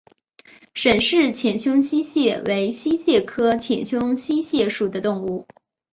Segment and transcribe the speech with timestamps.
[0.73, 5.45] 沈氏浅胸溪蟹为溪蟹科浅胸溪蟹属的动物。